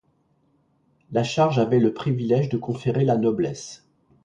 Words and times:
La 1.11 1.23
charge 1.23 1.59
avait 1.59 1.77
le 1.77 1.93
privilège 1.93 2.49
de 2.49 2.57
conférer 2.57 3.05
la 3.05 3.17
noblesse. 3.17 3.87